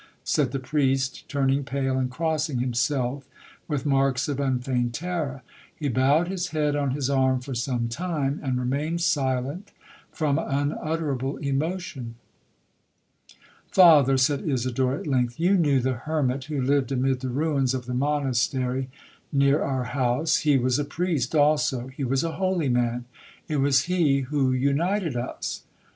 [0.23, 3.29] said the priest, turning pale, and crossing himself
[3.67, 5.43] with marks of unfeigned terror;
[5.75, 9.71] he bowed his head on his arm for some time, and remained silent
[10.11, 12.15] from unutterable emotion.
[13.71, 17.85] 'Father,' said Isidora at length, 'you knew the hermit who lived amid the ruins of
[17.85, 18.89] the monastery
[19.31, 23.05] near our house,—he was a priest also,—he was a holy man,
[23.47, 25.61] it was he who united us!'